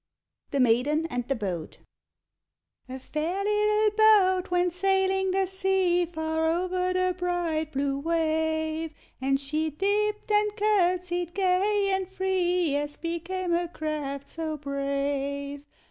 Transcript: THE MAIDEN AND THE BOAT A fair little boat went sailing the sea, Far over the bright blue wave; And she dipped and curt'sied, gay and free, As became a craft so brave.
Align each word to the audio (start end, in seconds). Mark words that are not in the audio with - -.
THE 0.49 0.59
MAIDEN 0.59 1.05
AND 1.11 1.27
THE 1.27 1.35
BOAT 1.35 1.77
A 2.89 2.97
fair 2.97 3.43
little 3.43 3.95
boat 3.95 4.49
went 4.49 4.73
sailing 4.73 5.29
the 5.29 5.45
sea, 5.45 6.07
Far 6.07 6.49
over 6.49 6.91
the 6.91 7.13
bright 7.15 7.71
blue 7.71 7.99
wave; 7.99 8.93
And 9.21 9.39
she 9.39 9.69
dipped 9.69 10.31
and 10.31 10.51
curt'sied, 10.57 11.35
gay 11.35 11.91
and 11.93 12.09
free, 12.11 12.75
As 12.77 12.97
became 12.97 13.53
a 13.53 13.67
craft 13.67 14.27
so 14.27 14.57
brave. 14.57 15.63